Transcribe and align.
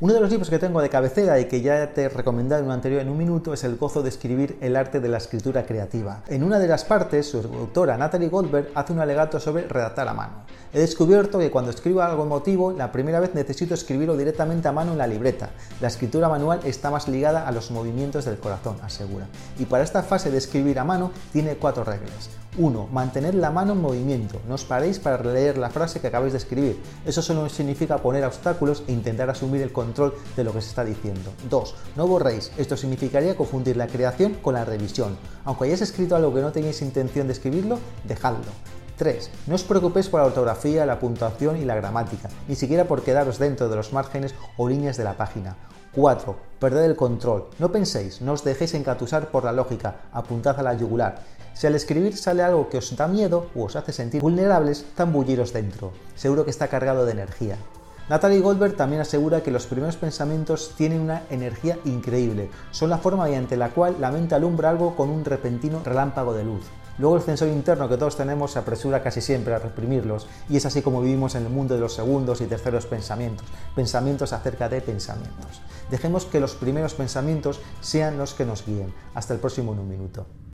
Uno 0.00 0.14
de 0.14 0.20
los 0.20 0.30
libros 0.30 0.48
que 0.48 0.60
tengo 0.60 0.80
de 0.80 0.88
cabecera 0.88 1.40
y 1.40 1.46
que 1.46 1.60
ya 1.60 1.92
te 1.92 2.02
he 2.02 2.08
recomendado 2.08 2.60
en 2.60 2.68
un 2.68 2.72
anterior 2.72 3.00
en 3.00 3.08
un 3.08 3.18
minuto 3.18 3.52
es 3.52 3.64
El 3.64 3.76
gozo 3.76 4.00
de 4.00 4.10
escribir 4.10 4.56
el 4.60 4.76
arte 4.76 5.00
de 5.00 5.08
la 5.08 5.18
escritura 5.18 5.66
creativa. 5.66 6.22
En 6.28 6.44
una 6.44 6.60
de 6.60 6.68
las 6.68 6.84
partes, 6.84 7.28
su 7.28 7.38
autora 7.38 7.98
Natalie 7.98 8.28
Goldberg 8.28 8.68
hace 8.76 8.92
un 8.92 9.00
alegato 9.00 9.40
sobre 9.40 9.66
redactar 9.66 10.06
a 10.06 10.14
mano. 10.14 10.47
He 10.72 10.80
descubierto 10.80 11.38
que 11.38 11.50
cuando 11.50 11.70
escribo 11.70 12.02
algo 12.02 12.24
emotivo, 12.24 12.72
la 12.72 12.92
primera 12.92 13.20
vez 13.20 13.34
necesito 13.34 13.72
escribirlo 13.72 14.18
directamente 14.18 14.68
a 14.68 14.72
mano 14.72 14.92
en 14.92 14.98
la 14.98 15.06
libreta. 15.06 15.48
La 15.80 15.88
escritura 15.88 16.28
manual 16.28 16.60
está 16.64 16.90
más 16.90 17.08
ligada 17.08 17.48
a 17.48 17.52
los 17.52 17.70
movimientos 17.70 18.26
del 18.26 18.38
corazón, 18.38 18.76
asegura. 18.82 19.26
Y 19.58 19.64
para 19.64 19.82
esta 19.82 20.02
fase 20.02 20.30
de 20.30 20.36
escribir 20.36 20.78
a 20.78 20.84
mano 20.84 21.10
tiene 21.32 21.56
cuatro 21.56 21.84
reglas. 21.84 22.28
1. 22.58 22.88
Mantener 22.92 23.34
la 23.34 23.50
mano 23.50 23.72
en 23.72 23.80
movimiento. 23.80 24.40
No 24.46 24.56
os 24.56 24.64
paréis 24.64 24.98
para 24.98 25.22
leer 25.22 25.56
la 25.56 25.70
frase 25.70 26.00
que 26.00 26.08
acabáis 26.08 26.32
de 26.32 26.38
escribir. 26.38 26.78
Eso 27.06 27.22
solo 27.22 27.48
significa 27.48 27.98
poner 27.98 28.24
obstáculos 28.24 28.82
e 28.88 28.92
intentar 28.92 29.30
asumir 29.30 29.62
el 29.62 29.72
control 29.72 30.14
de 30.36 30.44
lo 30.44 30.52
que 30.52 30.60
se 30.60 30.68
está 30.68 30.84
diciendo. 30.84 31.32
2. 31.48 31.74
No 31.96 32.06
borréis. 32.06 32.52
Esto 32.58 32.76
significaría 32.76 33.36
confundir 33.36 33.76
la 33.76 33.86
creación 33.86 34.34
con 34.34 34.54
la 34.54 34.64
revisión. 34.64 35.16
Aunque 35.44 35.64
hayáis 35.64 35.80
escrito 35.80 36.14
algo 36.14 36.34
que 36.34 36.42
no 36.42 36.52
tenéis 36.52 36.82
intención 36.82 37.26
de 37.26 37.32
escribirlo, 37.32 37.78
dejadlo. 38.04 38.77
3. 38.98 39.30
No 39.46 39.54
os 39.54 39.62
preocupéis 39.62 40.10
por 40.10 40.20
la 40.20 40.26
ortografía, 40.26 40.84
la 40.84 40.98
puntuación 40.98 41.56
y 41.56 41.64
la 41.64 41.76
gramática, 41.76 42.28
ni 42.48 42.56
siquiera 42.56 42.84
por 42.84 43.02
quedaros 43.02 43.38
dentro 43.38 43.70
de 43.70 43.76
los 43.76 43.92
márgenes 43.92 44.34
o 44.58 44.68
líneas 44.68 44.98
de 44.98 45.04
la 45.04 45.16
página. 45.16 45.56
4. 45.94 46.36
Perded 46.58 46.84
el 46.84 46.96
control. 46.96 47.46
No 47.58 47.72
penséis, 47.72 48.20
no 48.20 48.32
os 48.32 48.44
dejéis 48.44 48.74
encatusar 48.74 49.30
por 49.30 49.44
la 49.44 49.52
lógica, 49.52 50.10
apuntad 50.12 50.58
a 50.58 50.62
la 50.62 50.74
yugular. 50.74 51.22
Si 51.54 51.66
al 51.66 51.74
escribir 51.74 52.16
sale 52.16 52.42
algo 52.42 52.68
que 52.68 52.78
os 52.78 52.94
da 52.94 53.08
miedo 53.08 53.50
o 53.54 53.64
os 53.64 53.76
hace 53.76 53.92
sentir 53.92 54.20
vulnerables, 54.20 54.84
tambulliros 54.94 55.52
dentro. 55.52 55.92
Seguro 56.14 56.44
que 56.44 56.50
está 56.50 56.68
cargado 56.68 57.06
de 57.06 57.12
energía. 57.12 57.56
Natalie 58.08 58.40
Goldberg 58.40 58.74
también 58.74 59.02
asegura 59.02 59.42
que 59.42 59.50
los 59.50 59.66
primeros 59.66 59.96
pensamientos 59.96 60.72
tienen 60.78 61.02
una 61.02 61.24
energía 61.28 61.78
increíble. 61.84 62.50
Son 62.70 62.88
la 62.88 62.96
forma 62.96 63.24
mediante 63.24 63.58
la 63.58 63.68
cual 63.68 63.96
la 64.00 64.10
mente 64.10 64.34
alumbra 64.34 64.70
algo 64.70 64.96
con 64.96 65.10
un 65.10 65.26
repentino 65.26 65.82
relámpago 65.84 66.32
de 66.32 66.42
luz. 66.42 66.62
Luego 66.96 67.16
el 67.16 67.22
sensor 67.22 67.48
interno 67.48 67.86
que 67.86 67.98
todos 67.98 68.16
tenemos 68.16 68.52
se 68.52 68.60
apresura 68.60 69.02
casi 69.02 69.20
siempre 69.20 69.54
a 69.54 69.58
reprimirlos 69.58 70.26
y 70.48 70.56
es 70.56 70.64
así 70.64 70.80
como 70.80 71.02
vivimos 71.02 71.34
en 71.34 71.44
el 71.44 71.52
mundo 71.52 71.74
de 71.74 71.80
los 71.80 71.94
segundos 71.94 72.40
y 72.40 72.46
terceros 72.46 72.86
pensamientos, 72.86 73.46
pensamientos 73.76 74.32
acerca 74.32 74.70
de 74.70 74.80
pensamientos. 74.80 75.60
Dejemos 75.90 76.24
que 76.24 76.40
los 76.40 76.54
primeros 76.54 76.94
pensamientos 76.94 77.60
sean 77.82 78.16
los 78.16 78.32
que 78.32 78.46
nos 78.46 78.64
guíen. 78.64 78.92
Hasta 79.14 79.34
el 79.34 79.40
próximo 79.40 79.74
en 79.74 79.80
un 79.80 79.88
minuto. 79.88 80.26